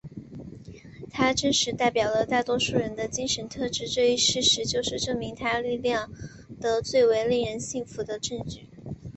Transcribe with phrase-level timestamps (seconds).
[1.11, 6.11] 他真实代表了大多数人的精神特质这一事实就是证明他力量
[6.59, 8.67] 的最为令人信服的证据。